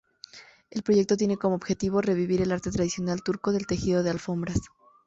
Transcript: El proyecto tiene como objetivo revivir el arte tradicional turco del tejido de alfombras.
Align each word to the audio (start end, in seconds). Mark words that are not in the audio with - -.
El 0.71 0.81
proyecto 0.81 1.15
tiene 1.15 1.37
como 1.37 1.53
objetivo 1.53 2.01
revivir 2.01 2.41
el 2.41 2.51
arte 2.51 2.71
tradicional 2.71 3.21
turco 3.21 3.51
del 3.51 3.67
tejido 3.67 4.01
de 4.01 4.09
alfombras. 4.09 4.59